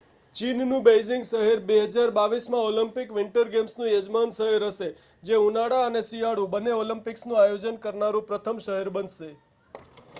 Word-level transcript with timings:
ચીનનું 0.35 0.83
Beijing 0.85 1.25
શહેર 1.25 1.59
2022 1.65 2.47
માં 2.47 2.69
Olympic 2.69 3.11
winter 3.13 3.51
ગેમ્સનું 3.51 3.89
યજમાન 3.89 4.33
શહેર 4.37 4.65
હશે 4.67 4.87
જે 5.23 5.41
ઉનાળા 5.41 5.81
અને 5.85 6.01
શિયાળુ 6.07 6.45
બંને 6.51 6.73
ઓલિમ્પિક્સનું 6.77 7.41
આયોજન 7.41 7.77
કરનારું 7.83 8.25
પ્રથમ 8.27 8.63
શહેર 8.63 8.91
બનશે 8.91 9.29